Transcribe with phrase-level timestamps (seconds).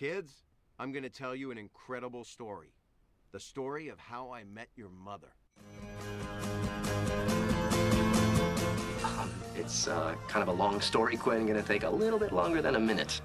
[0.00, 0.32] Kids,
[0.78, 2.72] I'm going to tell you an incredible story.
[3.32, 5.28] The story of how I met your mother.
[9.04, 11.46] Um, it's uh, kind of a long story, Quinn.
[11.46, 13.20] Gonna take a little bit longer than a minute.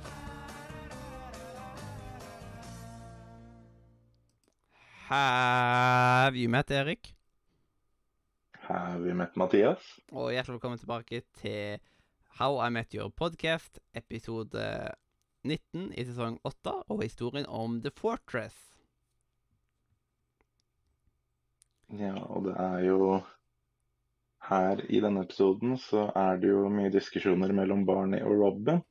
[5.07, 7.16] Have you met Erik?
[8.60, 9.80] Har vi møtt Mathias?
[10.12, 11.80] Og hjertelig velkommen tilbake til
[12.39, 14.60] How I Met Your Podcast, episode
[15.46, 18.57] 19 i sesong 8, og historien om The Fortress.
[21.93, 23.00] Ja, og det er jo
[24.46, 28.83] Her i denne episoden så er det jo mye diskusjoner mellom Barney og Robin.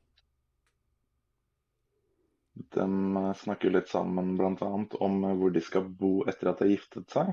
[2.75, 4.71] De eh, snakker jo litt sammen bl.a.
[5.07, 7.31] om eh, hvor de skal bo etter at de har giftet seg.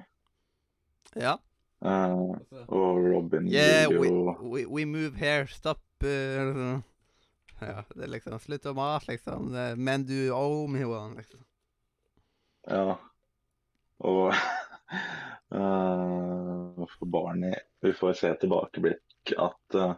[1.19, 1.35] Ja.
[1.83, 2.39] Uh,
[2.71, 6.79] og Robin Yeah, vil we, jo we, we move here, stop uh,
[7.67, 9.51] Ja, det er liksom Slutt å mase, liksom.
[9.79, 11.43] Men du owe me one, liksom.
[12.69, 12.99] Ja.
[14.03, 14.35] Og
[15.55, 19.95] uh, for Barney Vi får se tilbakeblikk at uh,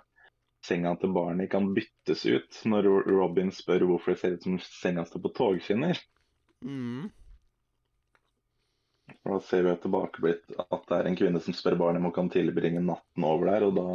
[0.64, 5.04] senga til Barney kan byttes ut når Robin spør hvorfor det ser ut som senga
[5.08, 6.00] står på togskinner.
[6.64, 7.10] Mm.
[9.24, 12.16] Og Da ser vi tilbakeblikk at det er en kvinne som spør Barney om hun
[12.16, 13.68] kan tilbringe natten over der.
[13.68, 13.88] og Da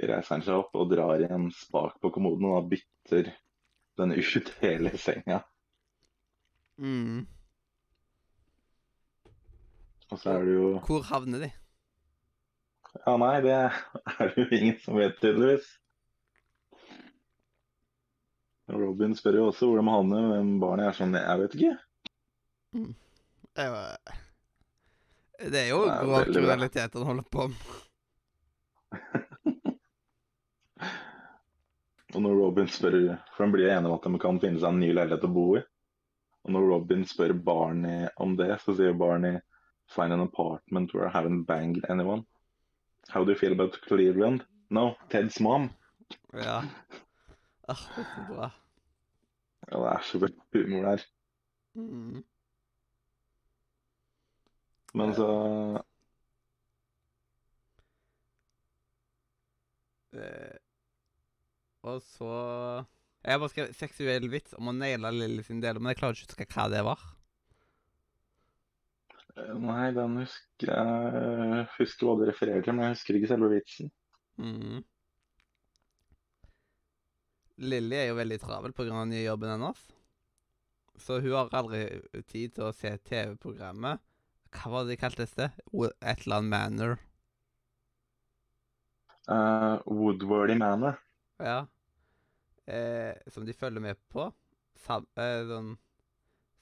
[0.00, 3.30] reiser han seg opp og drar i en spak på kommoden, og da bytter
[3.96, 5.40] den ut hele senga.
[6.76, 7.24] Mm.
[10.10, 11.48] Og så er det jo Hvor havner de?
[13.06, 15.66] Ja, nei, det er det jo ingen som vet, tydeligvis.
[18.72, 21.74] Robin spør jo også hvor de havner, hvem barnet er sånn Jeg vet ikke.
[23.56, 23.82] Det er jo,
[25.52, 27.72] det er jo grov kriminalitet han holder på med.
[32.16, 32.94] Og når Robin spør
[33.36, 35.46] For de blir enige om at de kan finne seg en ny leilighet å bo
[35.58, 35.62] i.
[36.46, 39.40] Og når Robin spør Barney om det, så sier Barney
[39.92, 42.24] Find an apartment where I haven't banged anyone.
[43.08, 44.42] How do you feel about Cleveland?
[44.70, 45.70] No, Ted's mom.
[46.32, 46.62] Ja.
[47.68, 48.50] Ah, det så bra.
[49.66, 51.00] Ja, det er så mye humor der.
[51.74, 52.20] Mm.
[54.94, 55.30] Men så
[60.16, 60.56] Eh,
[61.92, 62.30] og så
[63.24, 66.18] Jeg har bare skrevet seksuell vits om å naile Lilly sin del, men jeg klarer
[66.18, 67.06] ikke å huske hva det var.
[69.36, 73.52] eh, Nei, den husker jeg husker hva du refererer til, men jeg husker ikke selve
[73.54, 73.92] vitsen.
[74.38, 74.84] Mm.
[77.70, 78.86] Lilly er jo veldig travel pga.
[78.90, 79.82] den nye jobben hennes.
[80.98, 81.82] Så hun har aldri
[82.32, 84.00] tid til å se TV-programmet.
[84.56, 85.50] Hva var det de kalte det?
[85.74, 86.96] Et eller annet Manor.
[89.28, 90.98] Uh, Woodwordy Manor.
[91.38, 91.66] Ja.
[92.66, 94.32] Eh, som de følger med på.
[94.76, 95.76] Sam, eh, sånn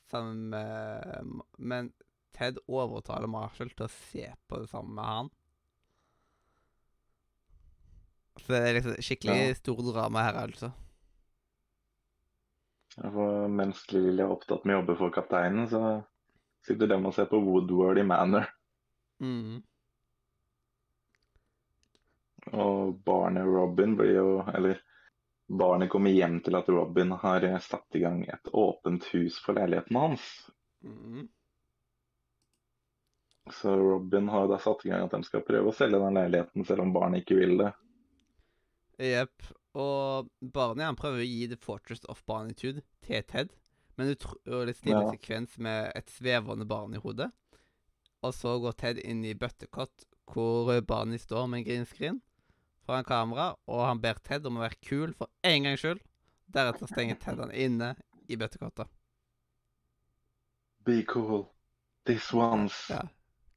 [0.05, 1.93] Sammen med Men
[2.37, 5.31] Ted overtaler Marshall til å se på det sammen med han.
[8.37, 9.55] Så det er liksom skikkelig Ja.
[9.55, 10.73] stor drama her, altså.
[13.01, 16.05] For mens Lily er opptatt med å jobbe for kapteinen, så
[16.67, 18.47] sitter de og ser på Woodwordy Manor.
[19.23, 19.63] Mm.
[22.53, 24.83] Og barnet Robin blir jo Eller
[25.47, 29.57] Barney kommer hjem til at Robin har eh, satt i gang et åpent hus for
[29.59, 30.29] leiligheten hans.
[30.85, 31.27] Mm.
[33.53, 36.65] Så Robin har da satt i gang at de skal prøve å selge den leiligheten,
[36.65, 37.75] selv om Barney ikke vil det.
[39.05, 39.53] Jepp.
[39.75, 43.53] Og Barney han prøver å gi The Fortress of Barnitude til Ted,
[43.99, 45.11] men utrolig stilig Ja.
[45.11, 47.33] sekvens med et svevende barn i hodet.
[48.23, 52.23] Og så går Ted inn i bøttekott hvor Barney står med en greenskrin
[52.87, 56.03] foran kamera, og han ber Ted om å være kul for en gangs skyld.
[56.55, 57.95] Deretter stenger Ted han inne
[58.29, 58.91] i bøttekottet.
[60.85, 61.49] Be cool.
[62.05, 62.93] This once.
[62.93, 63.01] Ja.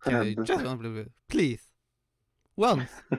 [0.03, 0.38] Ted.
[0.47, 1.09] just one?
[1.27, 1.63] Please.
[2.55, 3.03] Once.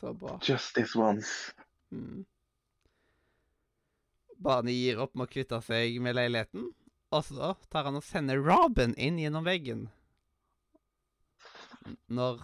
[0.00, 0.38] Så bra.
[0.42, 1.54] Just this once.
[1.92, 2.24] Mm.
[4.36, 6.70] Barney gir opp med å kvitte seg med leiligheten,
[7.12, 9.88] og så tar han og sender Robin inn gjennom veggen.
[12.08, 12.40] Når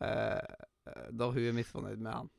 [0.00, 0.64] eh,
[1.12, 2.30] Når hun er misfornøyd med han.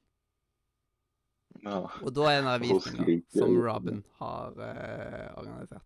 [1.63, 1.79] Ja.
[2.03, 3.57] Og da er den der Hun visninga som.
[3.65, 5.85] Robin har eh, organisert.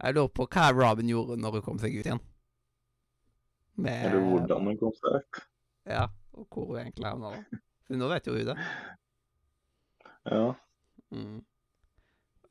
[0.00, 2.22] Jeg lurer på hva Robin gjorde når hun kom seg ut igjen.
[3.80, 5.42] Med, Eller hvordan hun kom seg ut.
[5.90, 6.06] Ja,
[6.36, 7.60] og hvor hun egentlig havna da.
[7.86, 8.56] For nå vet jo hun det.
[10.30, 10.48] Ja.
[11.10, 11.38] Mm.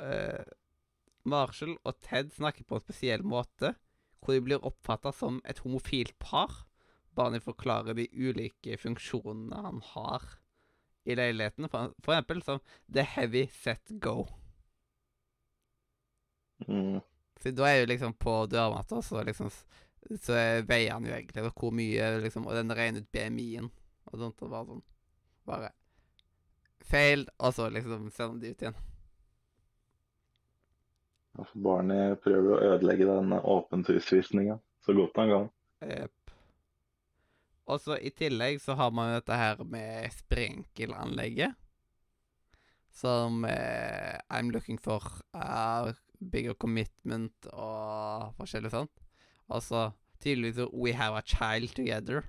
[0.03, 0.55] Eh,
[1.29, 3.73] Marshall og Ted snakker på en spesiell måte,
[4.19, 6.65] hvor de blir oppfatta som et homofilt par.
[7.19, 10.25] Barney forklarer de ulike funksjonene han har
[11.09, 12.59] i leiligheten, for, for eksempel som
[12.93, 14.27] The Heavy Set Go.
[16.67, 16.99] Mm.
[17.39, 19.51] Så da er jo liksom på dørmatta, så liksom
[20.19, 23.69] Så er- veier han jo egentlig og hvor mye, liksom, og den regner ut BMI-en
[24.09, 24.83] og sånt, og bare sånn
[25.45, 25.69] Bare
[26.89, 28.75] feil, og så liksom ser de ut igjen.
[31.35, 35.49] Barnet Barney prøver å ødelegge den åpent hus-visninga så godt han kan.
[35.89, 36.13] Jepp.
[37.69, 41.57] Og så i tillegg så har man jo dette her med sprenkelanlegget.
[42.99, 45.05] Som eh, I'm looking for
[45.37, 49.03] uh, bigger commitment og forskjellig sånt.
[49.47, 49.89] Og så
[50.23, 52.25] tydeligvis We have a child together.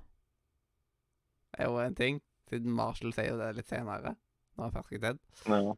[1.50, 2.20] Det er jo en ting.
[2.50, 4.14] Siden Marshall sier jo det litt senere.
[4.56, 5.25] Når han først er dead.
[5.48, 5.75] Ja.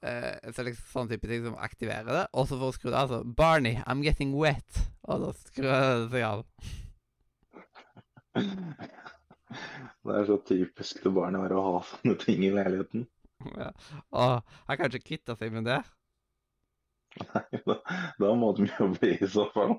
[0.00, 2.26] Eh, så liksom sånn type ting som aktiverer det.
[2.34, 4.84] Og så for å skru det av, så Barney, I'm getting wet.
[5.06, 6.44] Og da skrur det seg av.
[10.04, 13.08] Det er så typisk til bare å ha sånne ting i leiligheten.
[13.56, 13.70] Ja.
[14.14, 15.80] Og han kan ikke kvitte seg med det.
[17.34, 17.76] Nei, da,
[18.22, 19.74] da må de jobbe i så fall.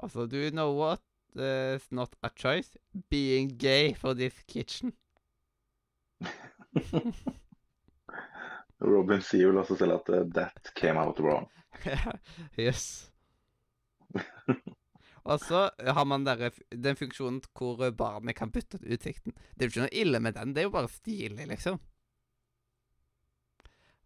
[0.00, 1.02] Altså, do you know what?
[1.36, 2.76] It's not a choice.
[3.10, 4.94] Being gay for this kitchen.
[8.80, 11.48] Robin sier vel også selv at uh, that came out wrong.
[12.56, 13.12] yes.
[15.26, 19.34] Og så har man der, den funksjonen hvor barnet kan bytte ut utsikten.
[19.54, 21.80] Det er jo ikke noe ille med den, det er jo bare stilig, liksom.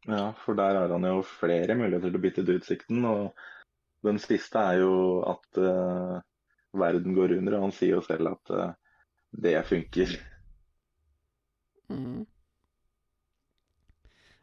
[0.09, 3.05] Ja, for der har han jo flere muligheter til å bytte ut utsikten.
[3.05, 4.95] Og den siste er jo
[5.29, 6.17] at uh,
[6.81, 8.71] verden går under, og han sier jo selv at uh,
[9.45, 10.17] det funker.
[11.93, 12.25] Mm.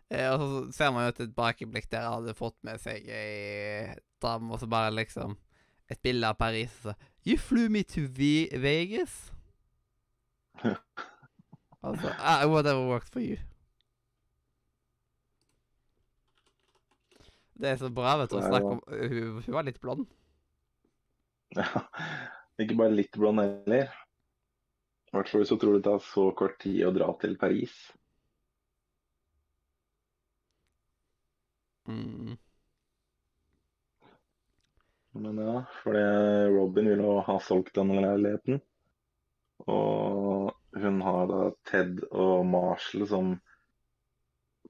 [0.10, 3.98] Eh, og så ser man jo et tilbakeblikk der han hadde fått med seg ei
[4.24, 5.36] dame, og så bare liksom
[5.92, 9.34] et bilde av Paris, og så You flew me to v Vegas?
[11.84, 13.38] altså ah, Whatever worked for you.
[17.58, 20.06] Det er så bra, vet du, å snakke om Hun, hun var litt blond.
[21.58, 21.68] Ja,
[22.62, 23.92] ikke bare litt blond heller.
[25.08, 27.76] I hvert fall hvis du tror det tar så kort tid å dra til Paris.
[31.88, 32.36] Mm.
[35.18, 36.04] Men ja, fordi
[36.54, 38.60] Robin vil jo ha solgt denne leiligheten.
[39.68, 43.32] Og hun har da Ted og Marshall som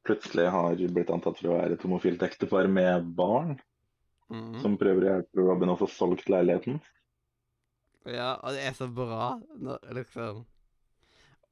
[0.08, 3.58] plutselig har blitt antatt for å være et homofilt ektepar med barn,
[4.28, 4.58] Mm.
[4.60, 6.82] som prøver å hjelpe Robin å få solgt leiligheten.
[8.04, 9.38] Ja, og det er så bra,
[9.96, 10.42] liksom.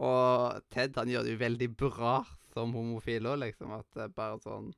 [0.04, 2.18] Og Ted han gjør det jo veldig bra
[2.52, 3.72] som homofil òg, liksom.
[3.80, 4.74] At det er bare sånn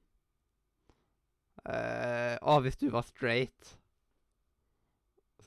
[1.65, 3.73] eh, Å, hvis du var straight,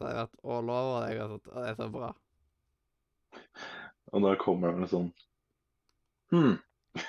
[0.00, 1.19] så har jeg vært all over deg.
[1.20, 2.08] Og, sånt, og det er så bra.
[4.11, 5.11] Og da kommer det sånn
[6.31, 6.56] Hm.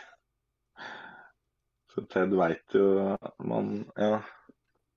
[1.94, 3.16] Så Ted veit jo
[3.48, 4.20] Man ja.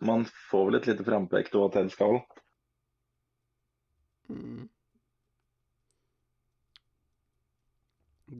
[0.04, 2.18] Man får vel et lite frampek til hva Ted skal.
[4.28, 4.66] Mm.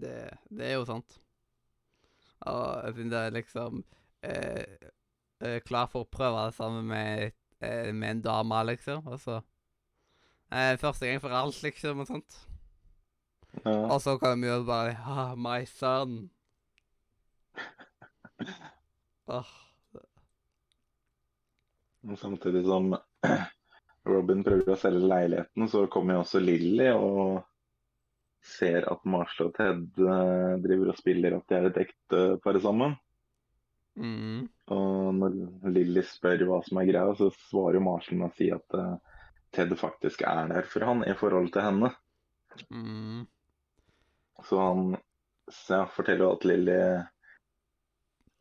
[0.03, 0.19] Det,
[0.51, 1.11] det er jo sant.
[2.51, 3.73] Og jeg synes det er liksom
[4.27, 4.65] eh,
[5.41, 9.07] eh, Klar for å prøve det samme med, eh, med en dame, liksom.
[9.07, 9.41] Og så
[10.51, 12.39] eh, Første gang for alt, liksom, og sånt.
[13.63, 13.77] Ja.
[13.95, 16.31] Og så kan vi jo bare ah, My son.
[19.27, 19.53] oh.
[22.17, 22.97] Samtidig som
[24.11, 27.45] Robin prøver å selge leiligheten, så kommer jo også Lilly og
[28.45, 32.59] ser at Marshall og Ted eh, driver og spiller at de er et ekte par
[32.61, 32.99] sammen.
[33.97, 34.43] mm,
[34.73, 35.35] Og når
[35.75, 38.95] Lilly spør hva som er greia, så svarer jo Marshall med å si at uh,
[39.55, 41.91] Ted faktisk er der for han i forhold til henne.
[42.71, 43.27] mm,
[44.49, 44.97] Så han
[45.53, 46.79] så forteller at Lilly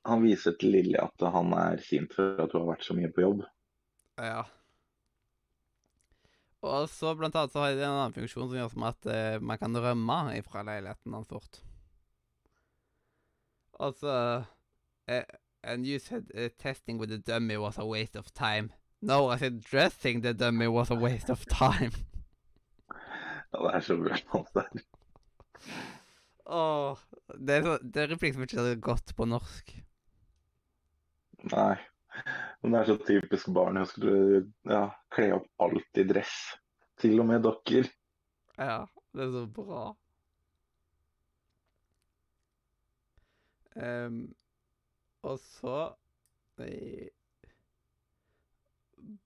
[0.08, 3.12] Han viser til Lilly at han er sint for at hun har vært så mye
[3.12, 3.46] på jobb.
[4.18, 4.44] ja.
[6.64, 9.38] Og så blant annet så har de en annen funksjon som gjør som at eh,
[9.44, 11.60] man kan rømme fra leiligheten hans fort.
[13.84, 14.14] Altså
[15.12, 15.26] eh,
[15.64, 18.72] And you said uh, testing with the dummy was a waste of time.
[19.02, 21.92] No, I said dressing the dummy was a waste of time.
[23.54, 24.18] Ja, det er så bra.
[24.54, 24.82] det der.
[26.46, 26.98] Åh,
[27.40, 29.76] det er, så, det er replikk som ikke er gått på norsk.
[31.52, 31.76] Nei.
[32.62, 33.78] Men det er så typisk barn.
[33.78, 36.34] Jeg skulle ja, kle opp alt i dress.
[37.00, 37.88] Til og med dokker.
[38.58, 39.86] Ja, det er så bra.
[43.76, 44.28] Ehm,
[45.24, 45.78] og så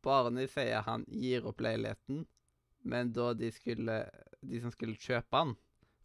[0.05, 2.25] Barney sier han gir opp leiligheten,
[2.87, 3.97] men da de skulle
[4.41, 5.55] De som skulle kjøpe han,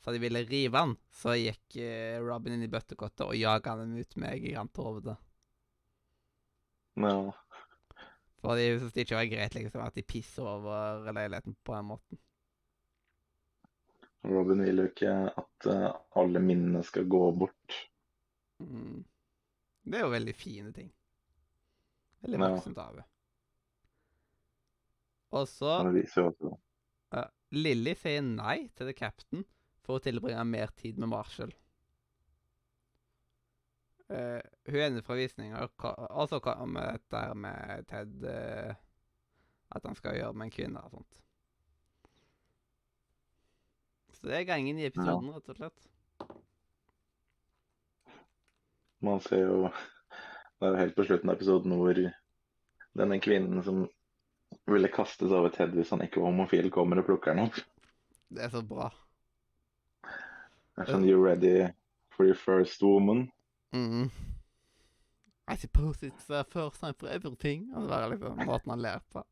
[0.02, 3.92] så de ville rive han, så gikk eh, Robin inn i bøttekottet og jaga han
[3.94, 5.14] ut med giganthovedet.
[6.98, 7.12] Ja.
[8.42, 11.88] For de syntes det ikke var greit liksom, at de pisser over leiligheten på den
[11.92, 12.22] måten.
[14.26, 17.78] Robin vil jo ikke at eh, alle minnene skal gå bort.
[18.62, 19.04] Mm.
[19.84, 20.92] Det er jo veldig fine ting.
[22.22, 22.48] Veldig Ja.
[22.48, 23.04] voksent av henne.
[25.32, 25.72] Og så
[27.52, 29.44] Lilly sier nei til The Captain
[29.84, 31.52] for å tilbringe mer tid med Marshall.
[34.12, 35.68] Uh, hun er inne fra visninger,
[36.10, 38.74] og så kommer dette med Ted uh,
[39.72, 41.20] At han skal gjøre med en kvinne og sånt.
[44.12, 45.88] Så det er gangen i episoden, rett og slett.
[49.02, 51.98] Man ser jo Det er jo helt på slutten av episoden hvor
[52.98, 53.84] denne kvinnen som
[54.70, 57.58] ville kastes over Ted hvis han ikke var homofil, kommer og plukker den opp.
[58.32, 58.90] Det er så bra.
[60.76, 61.66] Det er sånn You ready
[62.14, 63.26] for your first woman?
[63.74, 64.10] Mm.
[65.48, 67.72] I suppose it's the first time for everything.
[67.74, 69.24] Og det er liksom måten han ler på.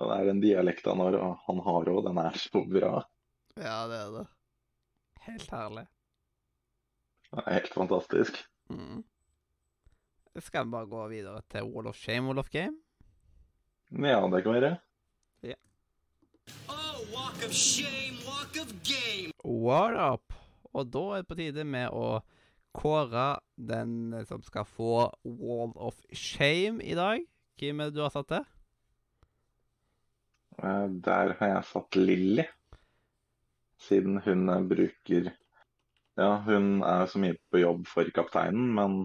[0.00, 2.04] Og det er den dialekten han har, og han har òg.
[2.06, 2.92] Den er så bra.
[3.58, 4.26] Ja, det er det.
[5.26, 5.86] Helt herlig.
[7.30, 8.38] Det er helt fantastisk.
[8.70, 9.02] Mm.
[10.40, 12.76] Skal vi bare gå videre til Wall of Shame, Wall of Game?
[13.90, 14.76] Ja, det kan være.
[15.42, 15.54] Ja.
[16.70, 19.32] Oh, walk of shame, walk of game.
[19.44, 20.34] What up?
[20.72, 22.20] Og da er det på tide med å
[22.78, 27.24] kåre den som skal få Wall of Shame i dag.
[27.58, 28.46] Hvem er det du har satt til?
[30.62, 32.46] Eh, Der har jeg satt Lilly.
[33.80, 35.32] Siden hun bruker
[36.20, 38.96] Ja, hun er så mye på jobb for kapteinen, men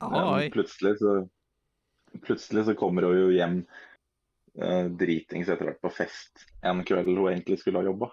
[0.00, 1.24] ja, plutselig så
[2.22, 3.56] Plutselig så kommer hun jo hjem
[4.62, 8.12] eh, dritings etter hvert på fest en kveld hun egentlig skulle ha jobba.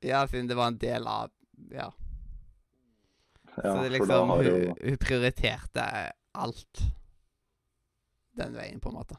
[0.00, 1.28] Ja, siden det var en del av
[1.70, 1.90] Ja.
[3.56, 4.74] Ja, Så det liksom hun, jo...
[4.80, 5.84] hun prioriterte
[6.32, 6.80] alt
[8.40, 9.18] den veien, på en måte.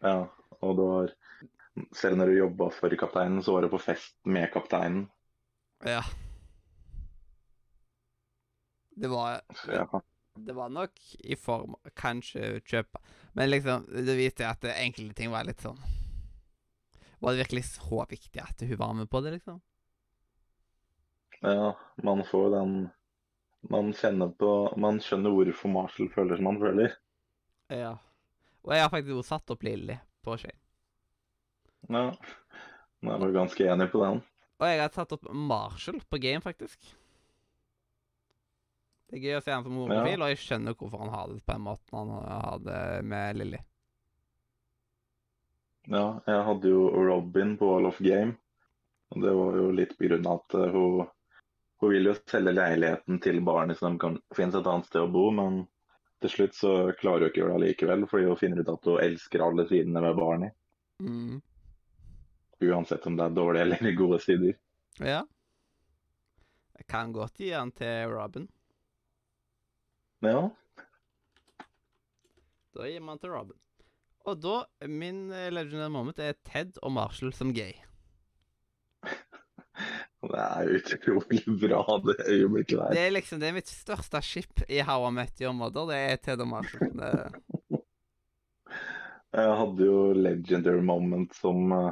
[0.00, 0.24] Ja,
[0.58, 1.14] og det var
[1.94, 5.06] Selv når hun jobba for kapteinen, så var hun på fest med kapteinen.
[5.86, 6.02] Ja.
[9.00, 9.40] Det var
[9.72, 10.02] ja,
[10.36, 13.00] Det var nok i form Kanskje kjøpe
[13.32, 15.80] Men liksom, det viste at enkelte ting var litt sånn
[17.20, 19.60] Var det virkelig så viktig at hun var med på det, liksom?
[21.40, 22.90] ja, man får den
[23.72, 26.94] Man kjenner på Man skjønner hvorfor Marshall føler som han føler.
[27.68, 27.94] Ja.
[28.64, 30.56] Og jeg har faktisk også satt opp Lilly på Shane.
[31.88, 32.06] Ja,
[33.04, 34.22] jeg var ganske enig på den.
[34.60, 36.94] Og jeg har satt opp Marshall på game, faktisk.
[39.10, 41.40] Det er gøy å se han som homofil, og jeg skjønner hvorfor han har det
[41.42, 43.58] på den måten han har det med Lilly.
[45.90, 48.36] Ja, jeg hadde jo Robin på Wall of Game.
[49.10, 51.08] Og det var jo litt på grunn av at eh, hun,
[51.82, 55.10] hun vil jo selge leiligheten til barnet så de kan finne et annet sted å
[55.10, 55.64] bo, men
[56.22, 58.86] til slutt så klarer hun ikke å gjøre det likevel, fordi hun finner ut at
[58.86, 60.56] hun elsker alle sidene ved barnet.
[61.02, 61.40] Mm.
[62.70, 64.54] Uansett om det er dårlige eller gode sider.
[65.00, 65.24] Ja.
[66.78, 68.46] Jeg kan godt gi den til Robin.
[70.20, 70.50] Ja,
[72.76, 73.56] Da gir man til Robin.
[74.28, 77.72] Og da, min eh, legendary moment er Ted og Marshall som gay.
[80.30, 82.94] det er utrolig bra det øyeblikket der.
[82.94, 85.88] Det er liksom, det er mitt største skip i How I Met Your Mother.
[85.90, 86.92] Det er Ted og Marshall.
[87.00, 87.10] Det,
[89.30, 91.90] Jeg hadde jo legendary moment som eh,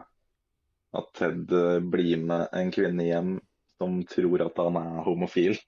[0.99, 3.35] at Ted eh, blir med en kvinne hjem
[3.78, 5.58] som tror at han er homofil.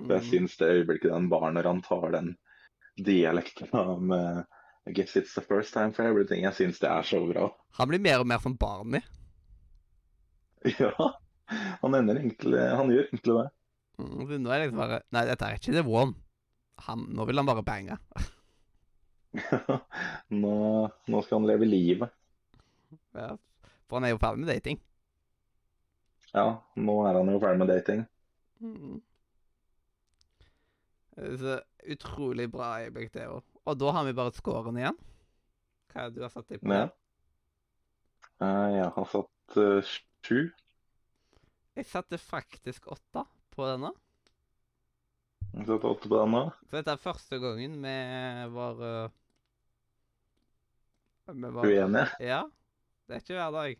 [0.00, 2.32] Og jeg mm, syns det øyeblikket den bar når han tar den
[2.98, 4.44] dialekten om med
[4.86, 6.44] I guess it's the first time for everything.
[6.44, 7.48] Jeg syns det er så bra.
[7.78, 9.00] han blir mer og mer som Barney.
[10.80, 11.12] Ja,
[11.82, 13.48] han ender egentlig Han gjør egentlig det.
[14.00, 16.14] Mm, nå er det liksom bare Nei, dette er ikke The One.
[16.86, 17.98] Han, nå vil han bare bange.
[20.42, 20.56] nå,
[21.06, 22.10] nå skal han leve livet.
[23.14, 23.34] Ja,
[23.86, 24.80] for han er jo ferdig med dating.
[26.34, 28.02] Ja, nå er han jo ferdig med dating.
[28.58, 28.98] Mm.
[31.14, 31.58] Så
[31.94, 33.44] utrolig bra øyeblikk, det òg.
[33.64, 34.96] Og da har vi bare scoren igjen.
[35.92, 36.74] Hva er det du har satt deg på?
[36.74, 36.88] Ja.
[38.42, 39.58] Eh, Jeg har satt
[40.26, 40.40] sju.
[41.74, 43.92] Jeg satte faktisk åtte på denne.
[45.54, 46.42] Jeg satte åtte på denne.
[46.66, 47.94] Så dette er første gangen vi
[48.54, 49.14] var uh,
[51.30, 52.08] Vi var Uenige.
[52.22, 52.42] Ja.
[53.06, 53.78] Det er ikke hver dag.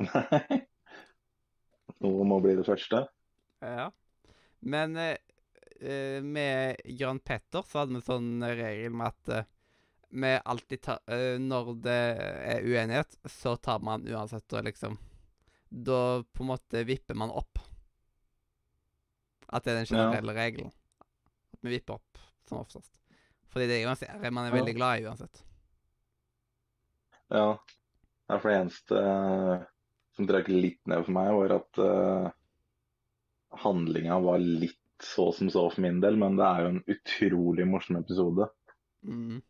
[0.00, 0.60] Nei.
[2.04, 3.04] Noe må bli det første.
[3.64, 3.90] Ja.
[4.60, 5.16] Men eh,
[5.82, 9.48] eh, med Jan Petter så hadde vi sånn regel med at eh,
[10.10, 11.98] vi alltid tar eh, Når det
[12.54, 14.96] er uenighet, så tar man uansett og liksom
[15.70, 17.60] Da på en måte vipper man opp.
[19.50, 20.72] At det er den generelle regelen.
[21.54, 22.18] At vi vipper opp
[22.48, 22.90] som oftest.
[23.50, 24.58] Fordi det er jo en serie man er Ja.
[24.58, 25.42] veldig glad i uansett.
[27.30, 27.58] Ja.
[28.28, 29.64] ja for det eneste eh,
[30.16, 32.30] som trakk litt ned for meg, var at uh,
[33.62, 37.66] handlinga var litt så som så for min del, men det er jo en utrolig
[37.68, 38.48] morsom episode.
[39.06, 39.40] Mm.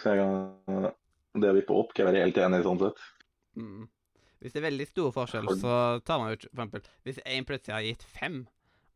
[0.00, 0.94] Så jeg,
[1.40, 3.04] det å vippe opp kan jeg være helt enig i sånn sett.
[3.58, 3.84] Mm.
[4.42, 7.74] Hvis det er veldig stor forskjell, så tar man jo for eksempel Hvis en plutselig
[7.74, 8.42] har gitt fem,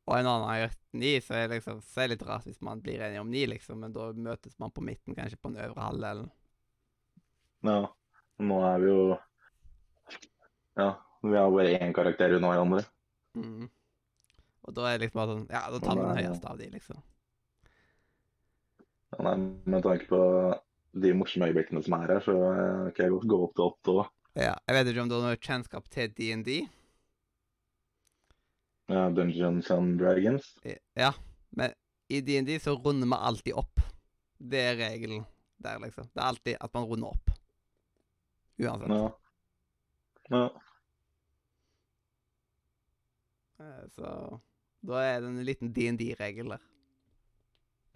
[0.08, 2.48] og en annen har gitt ni, så er det liksom, så er det litt rart
[2.48, 5.52] hvis man blir enig om ni, liksom, men da møtes man på midten, kanskje på
[5.52, 6.28] den øvre halvdelen.
[7.68, 7.80] Ja.
[8.38, 9.00] Nå er vi jo
[10.78, 10.92] Ja,
[11.26, 12.84] vi har bare én karakter unna hverandre.
[13.34, 13.66] Mm.
[14.68, 16.66] Og da er det liksom bare sånn Ja, da tar vi den høyeste av de,
[16.74, 17.04] liksom.
[19.08, 19.36] Ja, nei,
[19.72, 20.22] med tanke på
[20.98, 23.94] de morsomme øyeblikkene som er her, så eh, kan jeg godt gå opp til åtte
[23.94, 24.10] òg.
[24.38, 26.50] Ja, jeg vet ikke om du har noe kjennskap til DND?
[28.88, 30.50] Ja, Dungeons and Dragons.
[30.96, 31.10] Ja,
[31.56, 31.72] men
[32.12, 33.82] i DND så runder vi alltid opp.
[34.38, 35.24] Det er regelen
[35.60, 36.08] der, liksom.
[36.12, 37.32] Det er alltid at man runder opp.
[38.58, 38.92] Uansett.
[38.92, 40.36] Ja.
[40.36, 40.44] ja.
[43.58, 44.40] Eh, Så
[44.86, 46.64] da er det en liten DND-regel der.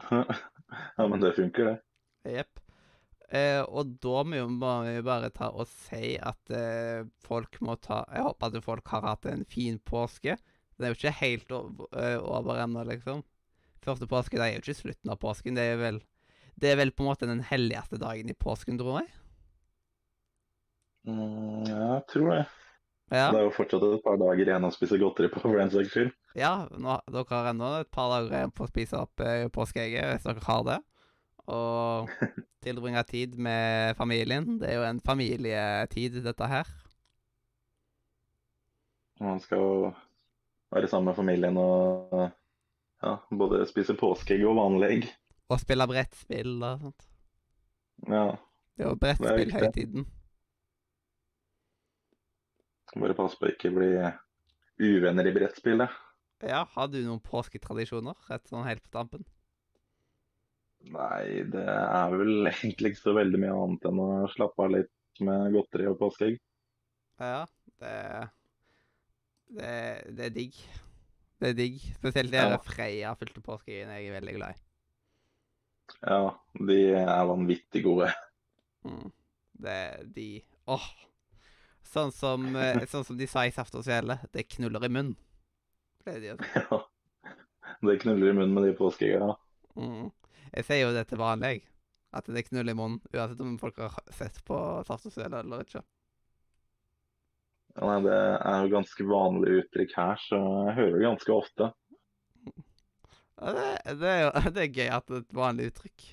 [0.97, 2.33] ja, men det funker, det.
[2.39, 2.61] Jepp.
[3.33, 4.43] Eh, og da må
[4.85, 9.07] vi bare ta og si at eh, folk må ta Jeg håper at folk har
[9.07, 10.37] hatt en fin påske.
[10.77, 13.23] Det er jo ikke helt over, eh, over ennå, liksom.
[13.83, 15.57] Første påske det er jo ikke slutten av påsken.
[15.57, 16.03] Det er vel
[16.61, 19.09] Det er vel på en måte den helligste dagen i påsken, tror jeg.
[21.09, 22.43] Mm, ja, jeg tror det.
[23.12, 25.73] Ja, Det er jo fortsatt et par dager igjen å spise godteri på, for den
[25.73, 26.12] saks skyld.
[26.38, 30.14] ja nå, dere har ennå et par dager igjen på å spise opp eh, påskeegget,
[30.14, 30.78] hvis dere har det.
[31.52, 32.09] Og
[32.64, 34.57] tilbringe tid med familien.
[34.62, 36.71] Det er jo en familietid, dette her.
[39.21, 39.75] Man skal jo
[40.73, 42.14] være sammen med familien og
[43.02, 45.11] ja, både spise påskeegg og vanlig egg.
[45.52, 47.07] Og spille brettspill og sånt.
[48.09, 48.25] Ja,
[48.79, 50.07] Det er jo brettspillhøytiden.
[52.92, 53.90] Skal bare passe på å ikke bli
[54.85, 56.00] uvenner i brettspillet.
[56.44, 58.18] Ja, har du noen påsketradisjoner?
[58.28, 59.24] Rett sånn helt på tampen?
[60.92, 65.22] Nei, det er vel egentlig ikke så veldig mye annet enn å slappe av litt
[65.24, 66.40] med godteri og påskeegg.
[67.22, 67.44] Ja,
[67.81, 67.96] det
[69.52, 69.72] Det,
[70.16, 70.59] det er digg.
[71.40, 71.81] Det er digg.
[72.00, 72.59] Spesielt de Ja.
[72.64, 74.61] Freia fylte påskeeggene jeg er veldig glad i.
[76.02, 76.20] Ja,
[76.68, 78.11] de er vanvittig gode.
[78.85, 79.12] Mm.
[79.64, 79.81] Det
[80.16, 80.28] de
[80.72, 80.87] Åh!
[81.92, 84.16] Sånn som, eh, sånn som de sa i Saft og Svele.
[84.33, 85.16] Det knuller i munnen.
[86.09, 86.62] Er de, altså.
[86.62, 86.78] Ja.
[87.83, 89.35] Det knuller i munnen med de påskeegga.
[89.76, 90.11] mm.
[90.52, 91.62] Jeg sier jo det til vanlig.
[92.12, 93.00] At det knuller i munnen.
[93.12, 94.57] Uansett om folk har sett på
[94.88, 95.83] Saft og Svele eller ikke.
[97.76, 101.68] Ja, nei, det er jo ganske vanlig uttrykk her, så jeg hører det ganske ofte.
[103.40, 103.68] Ja, det,
[104.00, 106.09] det, er jo det er gøy at det er et vanlig uttrykk.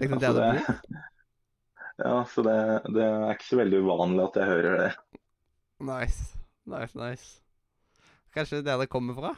[0.00, 0.76] Liksom der det-.
[2.02, 2.56] Ja, så det,
[2.94, 4.92] det er ikke så veldig uvanlig at jeg hører det.
[5.86, 6.38] Nice.
[6.66, 7.28] Nice, nice.
[8.34, 9.34] Kanskje det er der det kommer fra?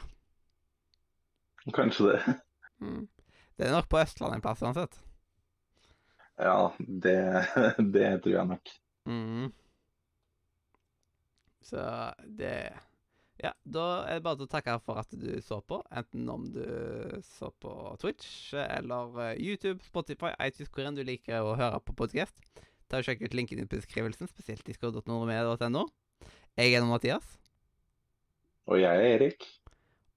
[1.73, 2.39] Kanskje det.
[2.81, 3.03] Mm.
[3.57, 4.97] Det er nok på Østlandet en plass uansett.
[6.41, 7.19] Ja, det,
[7.95, 8.73] det tror jeg nok.
[9.05, 9.53] Mm.
[11.65, 11.85] Så
[12.37, 12.57] det
[13.45, 15.77] Ja, da er det bare til å takke for at du så på.
[15.93, 16.63] Enten om du
[17.27, 21.93] så på Twitch eller eh, YouTube, Spotify, iTunes, hvor enn du liker å høre på
[21.99, 22.39] podkast.
[22.89, 25.83] Ta og Sjekk ut linken i beskrivelsen, spesielt discord.nordmed.no.
[26.57, 27.35] Jeg er Mathias.
[28.65, 29.45] Og jeg er Erik.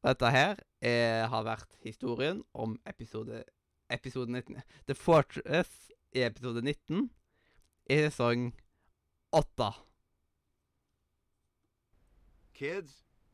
[0.09, 3.43] Dette her er, har vært historien om episode,
[3.93, 7.11] episode 19 The Fortress i episode 19
[7.93, 8.49] i sesong
[9.37, 9.69] 8.
[12.57, 13.08] Kids,